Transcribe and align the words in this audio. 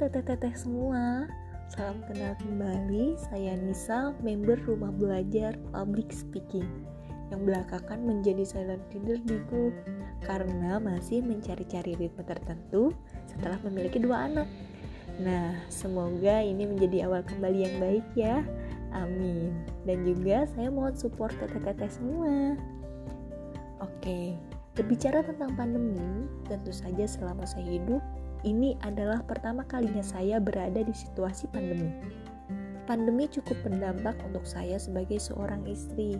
teteh-teteh 0.00 0.56
semua, 0.56 1.28
salam 1.68 2.00
kenal 2.08 2.32
kembali. 2.40 3.20
Saya 3.20 3.52
Nisa, 3.60 4.16
member 4.24 4.56
Rumah 4.64 4.96
Belajar 4.96 5.60
Public 5.76 6.08
Speaking 6.08 6.64
yang 7.28 7.44
belakangan 7.44 8.00
menjadi 8.00 8.48
silent 8.48 8.80
leader 8.96 9.20
di 9.28 9.36
grup 9.52 9.76
karena 10.24 10.80
masih 10.80 11.20
mencari-cari 11.20 12.00
ritme 12.00 12.24
tertentu 12.24 12.96
setelah 13.28 13.60
memiliki 13.60 14.00
dua 14.00 14.24
anak. 14.24 14.48
Nah, 15.20 15.52
semoga 15.68 16.40
ini 16.40 16.64
menjadi 16.64 17.04
awal 17.04 17.20
kembali 17.20 17.58
yang 17.60 17.76
baik 17.76 18.06
ya. 18.16 18.40
Amin. 18.96 19.52
Dan 19.84 20.08
juga 20.08 20.48
saya 20.56 20.72
mohon 20.72 20.96
support 20.96 21.36
teteh-teteh 21.36 21.92
semua. 21.92 22.56
Oke, 23.84 24.32
berbicara 24.80 25.20
tentang 25.20 25.52
pandemi, 25.60 26.24
tentu 26.48 26.72
saja 26.72 27.04
selama 27.04 27.44
saya 27.44 27.68
hidup, 27.68 28.00
ini 28.42 28.76
adalah 28.84 29.20
pertama 29.24 29.64
kalinya 29.68 30.04
saya 30.04 30.40
berada 30.40 30.80
di 30.80 30.94
situasi 30.94 31.48
pandemi. 31.52 31.92
Pandemi 32.88 33.30
cukup 33.30 33.54
berdampak 33.62 34.18
untuk 34.26 34.42
saya 34.42 34.80
sebagai 34.80 35.22
seorang 35.22 35.62
istri, 35.68 36.18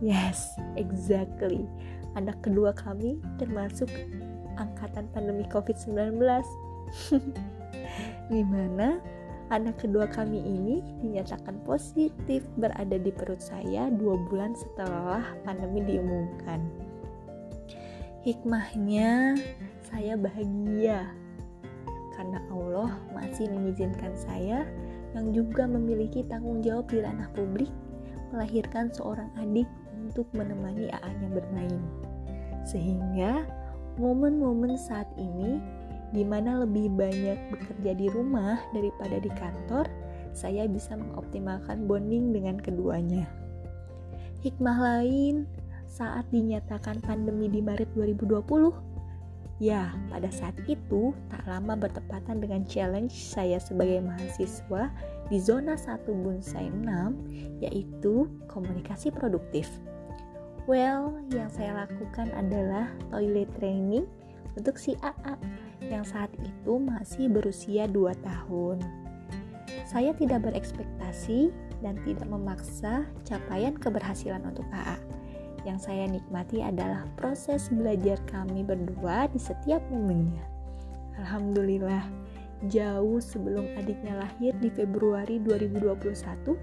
Yes, 0.00 0.56
exactly. 0.80 1.68
Anak 2.16 2.40
kedua 2.40 2.72
kami 2.72 3.20
termasuk 3.36 3.92
angkatan 4.56 5.12
pandemi 5.12 5.44
COVID-19. 5.52 6.16
Di 8.32 8.42
mana 8.48 8.96
anak 9.52 9.84
kedua 9.84 10.08
kami 10.08 10.40
ini 10.40 10.80
dinyatakan 11.04 11.60
positif 11.68 12.40
berada 12.56 12.96
di 12.96 13.12
perut 13.12 13.44
saya 13.44 13.92
dua 13.92 14.16
bulan 14.16 14.56
setelah 14.56 15.20
pandemi 15.44 15.84
diumumkan. 15.84 16.64
Hikmahnya, 18.24 19.36
saya 19.84 20.16
bahagia 20.16 21.12
karena 22.20 22.36
Allah 22.52 23.00
masih 23.16 23.48
mengizinkan 23.48 24.12
saya 24.12 24.68
yang 25.16 25.32
juga 25.32 25.64
memiliki 25.64 26.20
tanggung 26.28 26.60
jawab 26.60 26.92
di 26.92 27.00
ranah 27.00 27.32
publik 27.32 27.72
melahirkan 28.28 28.92
seorang 28.92 29.32
adik 29.40 29.64
untuk 29.96 30.28
menemani 30.36 30.92
AA-nya 30.92 31.28
bermain. 31.32 31.80
Sehingga 32.68 33.48
momen-momen 33.96 34.76
saat 34.76 35.08
ini 35.16 35.64
di 36.12 36.20
mana 36.20 36.60
lebih 36.60 36.92
banyak 36.92 37.40
bekerja 37.56 37.96
di 37.96 38.12
rumah 38.12 38.60
daripada 38.76 39.16
di 39.16 39.32
kantor, 39.40 39.88
saya 40.36 40.68
bisa 40.68 41.00
mengoptimalkan 41.00 41.88
bonding 41.88 42.36
dengan 42.36 42.60
keduanya. 42.60 43.24
Hikmah 44.44 44.76
lain 44.76 45.48
saat 45.88 46.28
dinyatakan 46.28 47.00
pandemi 47.00 47.48
di 47.48 47.64
Maret 47.64 47.96
2020, 47.96 48.89
Ya, 49.60 49.92
pada 50.08 50.32
saat 50.32 50.56
itu 50.64 51.12
tak 51.28 51.44
lama 51.44 51.76
bertepatan 51.76 52.40
dengan 52.40 52.64
challenge 52.64 53.12
saya 53.12 53.60
sebagai 53.60 54.00
mahasiswa 54.00 54.88
di 55.28 55.36
zona 55.36 55.76
1 55.76 56.00
Bunsai 56.08 56.72
6 56.72 57.60
yaitu 57.60 58.24
komunikasi 58.48 59.12
produktif. 59.12 59.68
Well, 60.64 61.20
yang 61.28 61.52
saya 61.52 61.84
lakukan 61.84 62.32
adalah 62.32 62.88
toilet 63.12 63.52
training 63.60 64.08
untuk 64.56 64.80
si 64.80 64.96
AA 65.04 65.36
yang 65.92 66.08
saat 66.08 66.32
itu 66.40 66.80
masih 66.80 67.28
berusia 67.28 67.84
2 67.84 68.16
tahun. 68.16 68.80
Saya 69.84 70.16
tidak 70.16 70.48
berekspektasi 70.48 71.52
dan 71.84 72.00
tidak 72.08 72.24
memaksa 72.32 73.04
capaian 73.28 73.76
keberhasilan 73.76 74.40
untuk 74.40 74.64
AA. 74.72 75.19
Yang 75.68 75.78
saya 75.92 76.08
nikmati 76.08 76.64
adalah 76.64 77.04
proses 77.20 77.68
belajar 77.68 78.16
kami 78.28 78.64
berdua 78.64 79.28
di 79.28 79.36
setiap 79.36 79.84
momennya. 79.92 80.40
Alhamdulillah, 81.20 82.04
jauh 82.72 83.20
sebelum 83.20 83.68
adiknya 83.76 84.24
lahir 84.24 84.56
di 84.56 84.72
Februari 84.72 85.36
2021, 85.40 86.56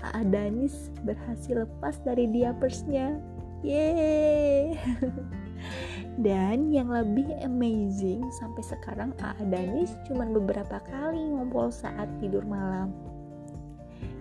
AA 0.00 0.22
Danis 0.32 0.88
berhasil 1.04 1.68
lepas 1.68 2.00
dari 2.00 2.24
diapersnya 2.32 3.20
Yeay. 3.60 4.72
Dan 6.24 6.72
yang 6.72 6.88
lebih 6.88 7.28
amazing 7.44 8.24
sampai 8.40 8.64
sekarang 8.64 9.12
A 9.20 9.36
Danis 9.44 9.92
cuma 10.08 10.24
beberapa 10.24 10.80
kali 10.88 11.20
ngobrol 11.36 11.68
saat 11.68 12.08
tidur 12.24 12.44
malam. 12.48 12.88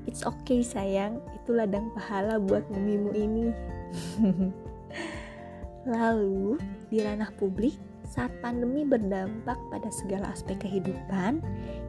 It's 0.04 0.28
okay 0.28 0.60
sayang, 0.60 1.24
itu 1.40 1.56
ladang 1.56 1.92
pahala 1.96 2.36
buat 2.42 2.68
mumimu 2.68 3.16
ini. 3.16 3.48
Lalu 5.94 6.60
di 6.92 7.02
ranah 7.02 7.32
publik 7.40 7.78
saat 8.06 8.34
pandemi 8.42 8.84
berdampak 8.86 9.58
pada 9.70 9.90
segala 9.94 10.34
aspek 10.34 10.60
kehidupan, 10.66 11.40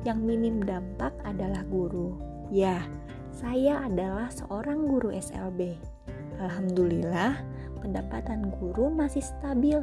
yang 0.05 0.21
minim 0.21 0.61
dampak 0.61 1.17
adalah 1.25 1.65
guru. 1.69 2.17
Ya, 2.53 2.85
saya 3.33 3.89
adalah 3.89 4.29
seorang 4.29 4.85
guru 4.85 5.15
SLB 5.17 5.81
Alhamdulillah, 6.41 7.37
pendapatan 7.85 8.49
guru 8.57 8.89
masih 8.89 9.21
stabil 9.21 9.77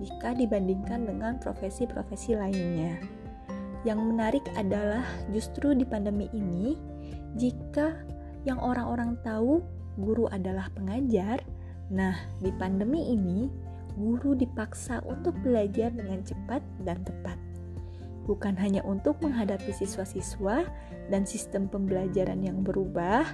jika 0.00 0.32
dibandingkan 0.32 1.04
dengan 1.04 1.36
profesi-profesi 1.36 2.32
lainnya. 2.32 2.96
Yang 3.84 4.00
menarik 4.08 4.44
adalah 4.56 5.04
justru 5.36 5.76
di 5.76 5.84
pandemi 5.84 6.32
ini, 6.32 6.80
jika 7.36 7.92
yang 8.48 8.56
orang-orang 8.56 9.20
tahu 9.20 9.60
guru 10.00 10.24
adalah 10.32 10.72
pengajar, 10.72 11.44
nah 11.88 12.14
di 12.44 12.52
pandemi 12.52 13.16
ini 13.16 13.48
guru 13.98 14.38
dipaksa 14.38 15.02
untuk 15.02 15.34
belajar 15.42 15.90
dengan 15.90 16.22
cepat 16.22 16.62
dan 16.86 17.02
tepat. 17.02 17.36
Bukan 18.30 18.54
hanya 18.60 18.84
untuk 18.86 19.18
menghadapi 19.24 19.74
siswa-siswa 19.74 20.68
dan 21.10 21.22
sistem 21.26 21.66
pembelajaran 21.66 22.44
yang 22.44 22.62
berubah, 22.62 23.26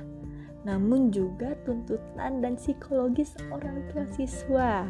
namun 0.65 1.13
juga 1.13 1.53
tuntutan 1.69 2.41
dan 2.41 2.57
psikologis 2.57 3.37
orang 3.53 3.85
tua 3.93 4.09
siswa. 4.17 4.89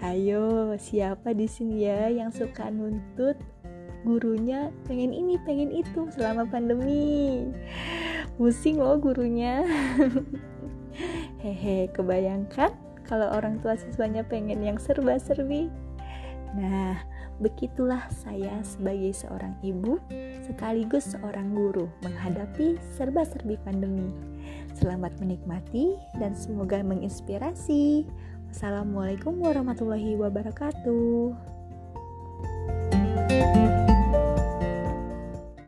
Ayo, 0.00 0.76
siapa 0.76 1.34
di 1.36 1.44
sini 1.50 1.84
ya 1.84 2.08
yang 2.08 2.30
suka 2.32 2.70
nuntut 2.70 3.36
gurunya 4.00 4.72
pengen 4.88 5.12
ini, 5.12 5.36
pengen 5.44 5.72
itu 5.72 6.08
selama 6.12 6.48
pandemi? 6.48 7.44
Pusing 8.40 8.80
loh 8.80 8.96
gurunya. 8.96 9.64
Hehe, 11.44 11.88
kebayangkan 11.92 12.89
kalau 13.10 13.26
orang 13.34 13.58
tua 13.58 13.74
siswanya 13.74 14.22
pengen 14.22 14.62
yang 14.62 14.78
serba-serbi? 14.78 15.66
Nah, 16.54 16.94
begitulah 17.42 18.06
saya 18.06 18.62
sebagai 18.62 19.10
seorang 19.10 19.58
ibu 19.66 19.98
sekaligus 20.46 21.18
seorang 21.18 21.50
guru 21.50 21.90
menghadapi 22.06 22.78
serba-serbi 22.94 23.58
pandemi. 23.66 24.14
Selamat 24.78 25.10
menikmati 25.18 25.98
dan 26.22 26.38
semoga 26.38 26.78
menginspirasi. 26.86 28.06
Wassalamualaikum 28.54 29.42
warahmatullahi 29.42 30.14
wabarakatuh. 30.14 31.34